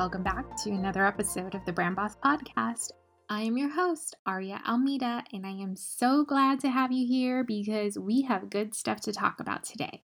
[0.00, 2.92] Welcome back to another episode of the Brand Boss Podcast.
[3.28, 7.44] I am your host, Aria Almeida, and I am so glad to have you here
[7.44, 10.02] because we have good stuff to talk about today.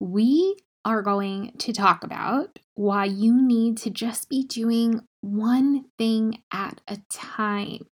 [0.00, 6.42] We are going to talk about why you need to just be doing one thing
[6.52, 7.86] at a time.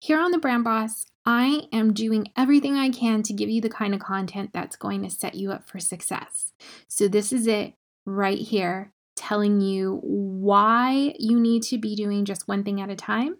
[0.00, 3.68] Here on the Brand Boss, I am doing everything I can to give you the
[3.68, 6.54] kind of content that's going to set you up for success.
[6.88, 7.74] So, this is it
[8.06, 12.96] right here telling you why you need to be doing just one thing at a
[12.96, 13.36] time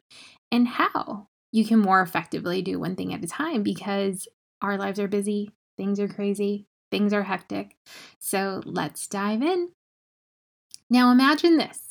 [0.53, 4.28] and how you can more effectively do one thing at a time because
[4.61, 7.77] our lives are busy, things are crazy, things are hectic.
[8.19, 9.70] So let's dive in.
[10.91, 11.89] Now imagine this.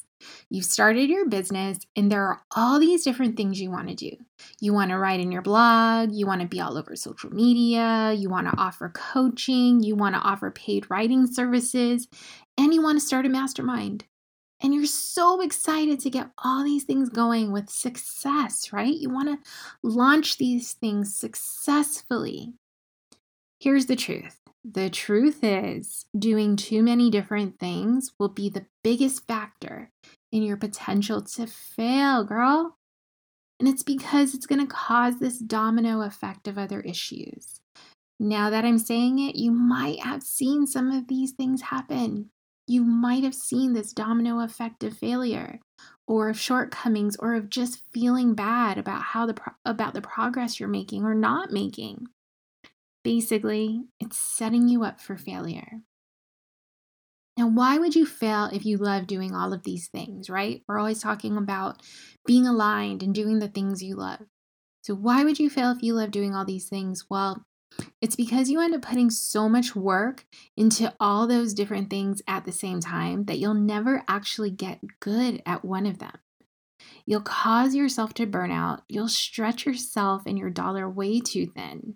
[0.50, 4.16] You've started your business, and there are all these different things you want to do.
[4.59, 8.14] You want to write in your blog, you want to be all over social media,
[8.14, 12.08] you want to offer coaching, you want to offer paid writing services,
[12.58, 14.06] and you want to start a mastermind.
[14.62, 18.94] And you're so excited to get all these things going with success, right?
[18.94, 19.50] You want to
[19.84, 22.53] launch these things successfully.
[23.59, 29.28] Here's the truth the truth is, doing too many different things will be the biggest
[29.28, 29.92] factor
[30.31, 32.78] in your potential to fail, girl.
[33.59, 37.62] And it's because it's going to cause this domino effect of other issues.
[38.19, 42.30] Now that I'm saying it, you might have seen some of these things happen
[42.69, 45.59] you might have seen this domino effect of failure
[46.08, 50.59] or of shortcomings or of just feeling bad about how the pro- about the progress
[50.59, 52.06] you're making or not making.
[53.04, 55.82] Basically, it's setting you up for failure.
[57.38, 60.62] Now, why would you fail if you love doing all of these things, right?
[60.68, 61.82] We're always talking about
[62.26, 64.20] being aligned and doing the things you love.
[64.82, 67.06] So, why would you fail if you love doing all these things?
[67.10, 67.46] Well,
[68.02, 70.26] it's because you end up putting so much work
[70.58, 75.42] into all those different things at the same time that you'll never actually get good
[75.46, 76.18] at one of them.
[77.06, 81.96] You'll cause yourself to burn out, you'll stretch yourself and your dollar way too thin.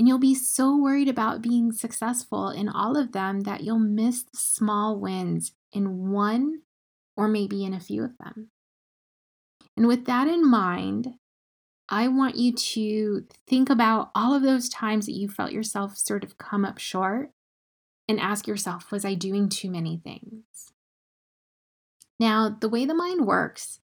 [0.00, 4.22] And you'll be so worried about being successful in all of them that you'll miss
[4.22, 6.62] the small wins in one
[7.18, 8.48] or maybe in a few of them.
[9.76, 11.16] And with that in mind,
[11.90, 16.24] I want you to think about all of those times that you felt yourself sort
[16.24, 17.32] of come up short
[18.08, 20.72] and ask yourself, was I doing too many things?
[22.18, 23.80] Now, the way the mind works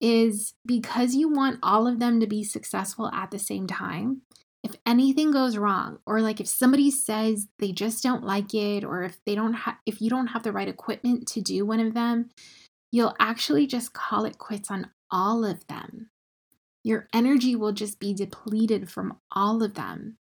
[0.00, 4.22] is because you want all of them to be successful at the same time.
[4.70, 9.02] If anything goes wrong, or like if somebody says they just don't like it, or
[9.02, 11.92] if they don't have, if you don't have the right equipment to do one of
[11.92, 12.30] them,
[12.92, 16.10] you'll actually just call it quits on all of them.
[16.84, 20.18] Your energy will just be depleted from all of them.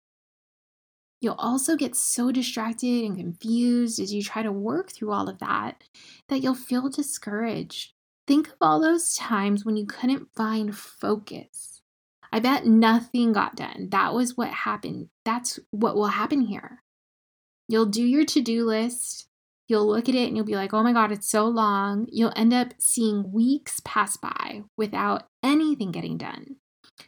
[1.21, 5.39] You'll also get so distracted and confused as you try to work through all of
[5.39, 5.85] that
[6.29, 7.93] that you'll feel discouraged.
[8.27, 11.72] Think of all those times when you couldn't find focus.
[12.33, 13.89] I bet nothing got done.
[13.91, 15.09] That was what happened.
[15.25, 16.83] That's what will happen here.
[17.69, 19.29] You'll do your to do list
[19.73, 22.07] You'll look at it and you'll be like, oh my God, it's so long.
[22.11, 26.57] You'll end up seeing weeks pass by without anything getting done.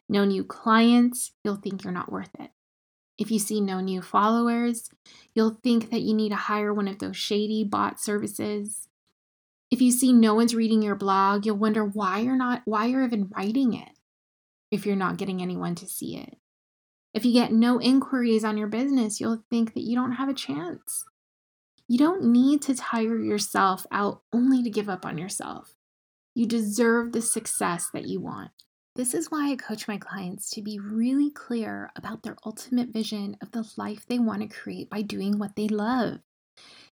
[0.09, 2.51] No new clients, you'll think you're not worth it.
[3.19, 4.89] If you see no new followers,
[5.35, 8.89] you'll think that you need to hire one of those shady bot services.
[9.71, 13.05] If you see no one's reading your blog, you'll wonder why you're not why you're
[13.05, 13.91] even writing it
[14.75, 16.37] if you're not getting anyone to see it.
[17.15, 20.35] If you get no inquiries on your business, you'll think that you don't have a
[20.35, 21.05] chance.
[21.87, 25.75] You don't need to tire yourself out only to give up on yourself.
[26.35, 28.51] You deserve the success that you want.
[28.97, 33.37] This is why I coach my clients to be really clear about their ultimate vision
[33.41, 36.19] of the life they want to create by doing what they love.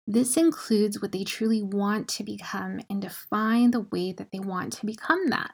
[0.06, 4.72] This includes what they truly want to become and define the way that they want
[4.74, 5.52] to become that.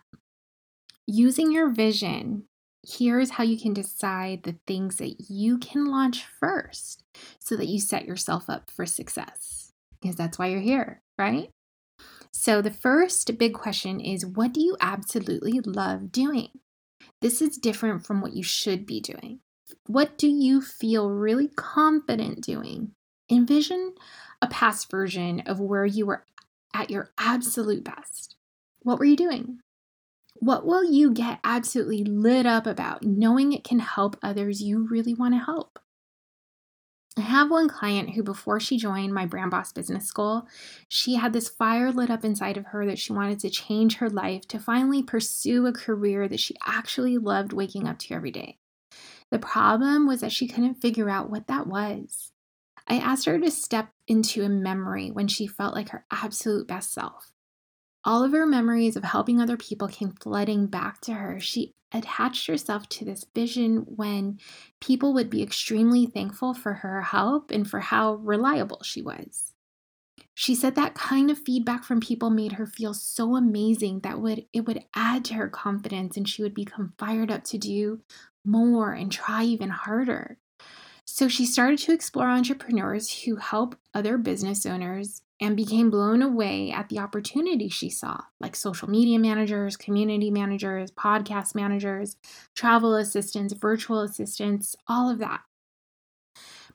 [1.06, 2.44] Using your vision,
[2.82, 7.02] here's how you can decide the things that you can launch first
[7.38, 9.72] so that you set yourself up for success.
[10.00, 11.50] Because that's why you're here, right?
[12.32, 16.48] So, the first big question is what do you absolutely love doing?
[17.20, 19.40] This is different from what you should be doing.
[19.86, 22.92] What do you feel really confident doing?
[23.30, 23.94] Envision
[24.42, 26.24] a past version of where you were
[26.74, 28.36] at your absolute best.
[28.80, 29.60] What were you doing?
[30.44, 35.14] What will you get absolutely lit up about knowing it can help others you really
[35.14, 35.78] want to help?
[37.16, 40.46] I have one client who, before she joined my Brand Boss Business School,
[40.86, 44.10] she had this fire lit up inside of her that she wanted to change her
[44.10, 48.58] life to finally pursue a career that she actually loved waking up to every day.
[49.30, 52.32] The problem was that she couldn't figure out what that was.
[52.86, 56.92] I asked her to step into a memory when she felt like her absolute best
[56.92, 57.33] self.
[58.04, 61.40] All of her memories of helping other people came flooding back to her.
[61.40, 64.38] She attached herself to this vision when
[64.80, 69.52] people would be extremely thankful for her help and for how reliable she was.
[70.34, 74.46] She said that kind of feedback from people made her feel so amazing that would
[74.52, 78.00] it would add to her confidence and she would become fired up to do
[78.44, 80.38] more and try even harder.
[81.14, 86.72] So she started to explore entrepreneurs who help other business owners and became blown away
[86.72, 92.16] at the opportunity she saw, like social media managers, community managers, podcast managers,
[92.56, 95.42] travel assistants, virtual assistants, all of that.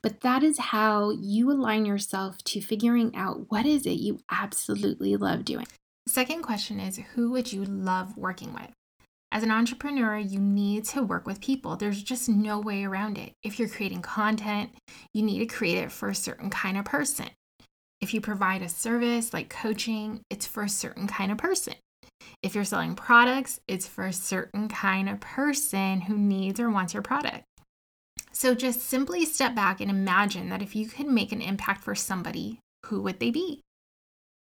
[0.00, 5.16] But that is how you align yourself to figuring out what is it you absolutely
[5.18, 5.66] love doing.
[6.08, 8.70] second question is who would you love working with?
[9.32, 11.76] As an entrepreneur, you need to work with people.
[11.76, 13.32] There's just no way around it.
[13.44, 14.70] If you're creating content,
[15.14, 17.28] you need to create it for a certain kind of person.
[18.00, 21.74] If you provide a service like coaching, it's for a certain kind of person.
[22.42, 26.94] If you're selling products, it's for a certain kind of person who needs or wants
[26.94, 27.44] your product.
[28.32, 31.94] So just simply step back and imagine that if you could make an impact for
[31.94, 33.60] somebody, who would they be?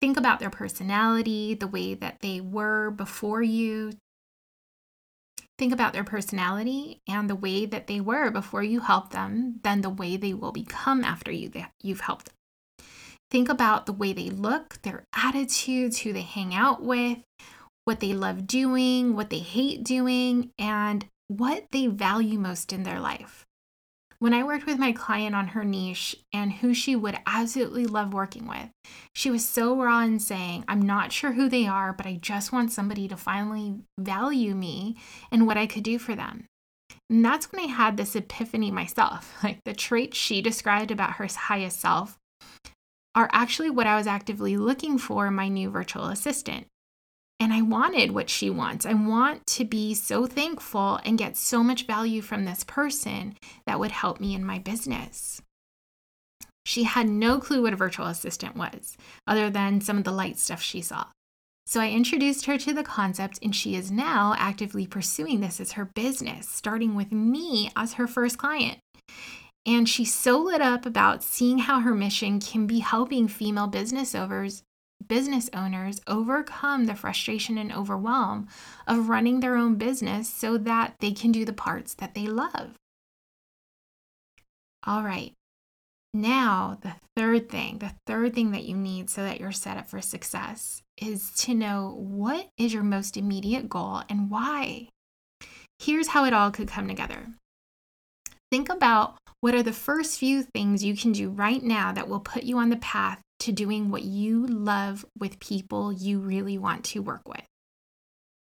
[0.01, 3.91] Think about their personality, the way that they were before you.
[5.59, 9.81] Think about their personality and the way that they were before you helped them, then
[9.81, 11.51] the way they will become after you
[11.83, 12.85] you've helped them.
[13.29, 17.17] Think about the way they look, their attitudes, who they hang out with,
[17.83, 23.01] what they love doing, what they hate doing, and what they value most in their
[23.01, 23.45] life.
[24.19, 28.13] When I worked with my client on her niche and who she would absolutely love
[28.13, 28.69] working with,
[29.15, 32.51] she was so raw in saying, I'm not sure who they are, but I just
[32.51, 34.97] want somebody to finally value me
[35.31, 36.47] and what I could do for them.
[37.09, 39.37] And that's when I had this epiphany myself.
[39.43, 42.17] Like the traits she described about her highest self
[43.15, 46.67] are actually what I was actively looking for in my new virtual assistant.
[47.39, 48.85] And I wanted what she wants.
[48.85, 53.79] I want to be so thankful and get so much value from this person that
[53.79, 55.41] would help me in my business.
[56.65, 60.37] She had no clue what a virtual assistant was, other than some of the light
[60.37, 61.05] stuff she saw.
[61.65, 65.73] So I introduced her to the concept, and she is now actively pursuing this as
[65.73, 68.79] her business, starting with me as her first client.
[69.65, 74.13] And she's so lit up about seeing how her mission can be helping female business
[74.15, 74.63] owners
[75.09, 78.47] business owners overcome the frustration and overwhelm
[78.87, 82.75] of running their own business so that they can do the parts that they love.
[84.85, 85.33] All right.
[86.13, 89.87] Now, the third thing, the third thing that you need so that you're set up
[89.87, 94.87] for success is to know what is your most immediate goal and why.
[95.77, 97.27] Here's how it all could come together.
[98.51, 102.19] Think about what are the first few things you can do right now that will
[102.19, 106.83] put you on the path to doing what you love with people you really want
[106.85, 107.41] to work with.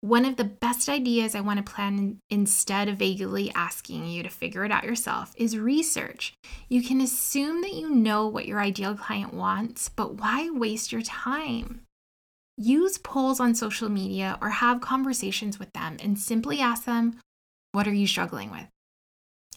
[0.01, 4.29] One of the best ideas I want to plan instead of vaguely asking you to
[4.29, 6.34] figure it out yourself is research.
[6.70, 11.01] You can assume that you know what your ideal client wants, but why waste your
[11.01, 11.82] time?
[12.58, 17.20] Use polls on social media or have conversations with them and simply ask them,
[17.72, 18.67] What are you struggling with?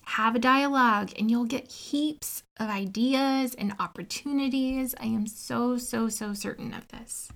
[0.04, 4.94] Have a dialogue and you'll get heaps of ideas and opportunities.
[5.00, 7.30] I am so, so, so certain of this.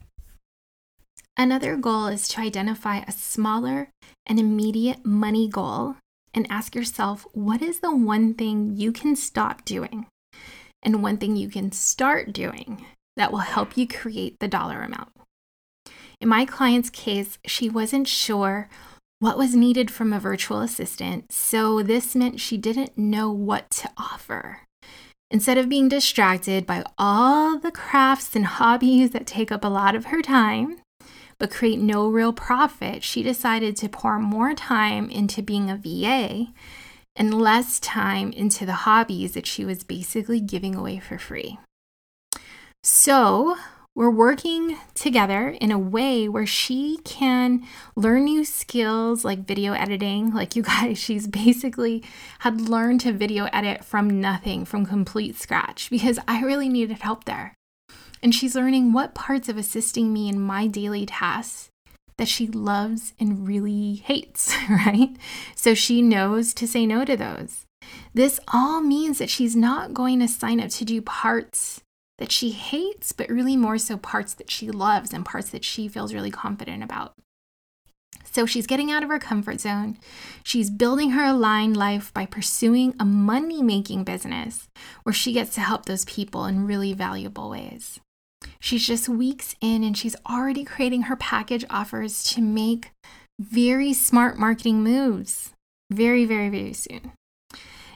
[1.36, 3.88] Another goal is to identify a smaller
[4.26, 5.96] and immediate money goal
[6.32, 10.06] and ask yourself what is the one thing you can stop doing
[10.82, 12.84] and one thing you can start doing
[13.16, 15.10] that will help you create the dollar amount.
[16.20, 18.68] In my client's case, she wasn't sure
[19.18, 23.90] what was needed from a virtual assistant, so this meant she didn't know what to
[23.96, 24.60] offer.
[25.30, 29.94] Instead of being distracted by all the crafts and hobbies that take up a lot
[29.94, 30.78] of her time,
[31.38, 36.52] but create no real profit, she decided to pour more time into being a VA
[37.16, 41.58] and less time into the hobbies that she was basically giving away for free.
[42.82, 43.56] So,
[43.96, 50.32] we're working together in a way where she can learn new skills like video editing.
[50.32, 52.02] Like you guys, she's basically
[52.40, 57.24] had learned to video edit from nothing, from complete scratch, because I really needed help
[57.24, 57.54] there.
[58.22, 61.68] And she's learning what parts of assisting me in my daily tasks
[62.16, 65.10] that she loves and really hates, right?
[65.54, 67.64] So she knows to say no to those.
[68.14, 71.83] This all means that she's not going to sign up to do parts
[72.18, 75.88] that she hates, but really more so parts that she loves and parts that she
[75.88, 77.14] feels really confident about.
[78.24, 79.98] So she's getting out of her comfort zone.
[80.42, 84.68] She's building her aligned life by pursuing a money making business
[85.02, 88.00] where she gets to help those people in really valuable ways.
[88.58, 92.90] She's just weeks in and she's already creating her package offers to make
[93.38, 95.52] very smart marketing moves
[95.92, 97.12] very, very, very soon.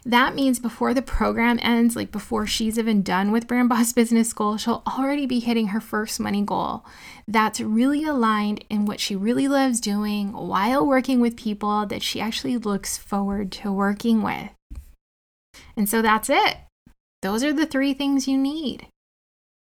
[0.09, 4.31] That means before the program ends, like before she's even done with Brand Boss Business
[4.31, 6.87] School, she'll already be hitting her first money goal
[7.29, 12.23] that's really aligned in what she really loves doing while working with people that she
[12.23, 14.49] actually looks forward to working with.
[15.77, 16.57] And so that's it.
[17.21, 18.87] Those are the three things you need.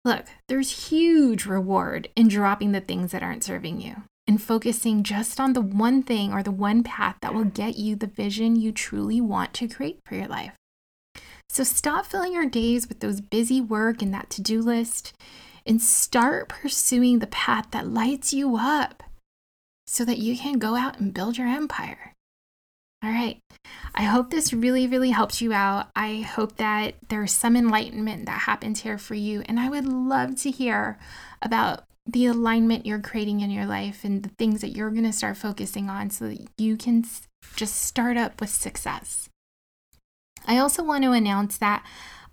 [0.04, 5.40] Look, there's huge reward in dropping the things that aren't serving you and focusing just
[5.40, 8.72] on the one thing or the one path that will get you the vision you
[8.72, 10.54] truly want to create for your life.
[11.50, 15.14] So stop filling your days with those busy work and that to do list
[15.66, 19.04] and start pursuing the path that lights you up
[19.86, 22.14] so that you can go out and build your empire.
[23.04, 23.40] All right.
[23.94, 25.90] I hope this really, really helps you out.
[25.96, 29.44] I hope that there's some enlightenment that happens here for you.
[29.46, 30.98] And I would love to hear
[31.42, 35.14] about the alignment you're creating in your life and the things that you're going to
[35.14, 37.06] start focusing on so that you can
[37.56, 39.30] just start up with success.
[40.46, 41.86] I also want to announce that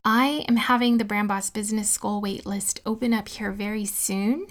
[0.04, 4.46] I am having the Brand Boss Business School waitlist open up here very soon.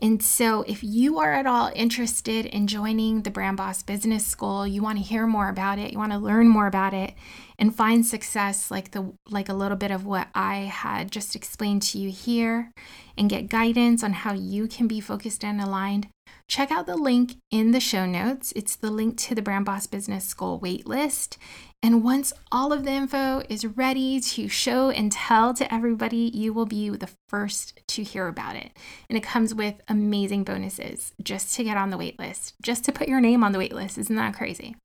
[0.00, 4.66] And so, if you are at all interested in joining the Brand Boss Business School,
[4.66, 7.14] you want to hear more about it, you want to learn more about it,
[7.58, 11.82] and find success like the like a little bit of what I had just explained
[11.82, 12.70] to you here,
[13.16, 16.08] and get guidance on how you can be focused and aligned,
[16.46, 18.52] check out the link in the show notes.
[18.54, 21.36] It's the link to the Brand Boss Business School waitlist.
[21.82, 26.52] And once all of the info is ready to show and tell to everybody, you
[26.52, 28.72] will be the first to hear about it.
[29.08, 33.08] And it comes with amazing bonuses just to get on the waitlist, just to put
[33.08, 33.96] your name on the waitlist.
[33.96, 34.76] Isn't that crazy?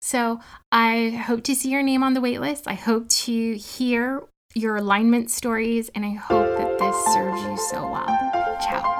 [0.00, 0.40] So
[0.72, 2.62] I hope to see your name on the waitlist.
[2.66, 4.22] I hope to hear
[4.54, 8.58] your alignment stories, and I hope that this serves you so well.
[8.62, 8.99] Ciao.